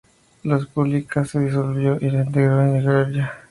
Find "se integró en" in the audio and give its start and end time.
2.09-2.81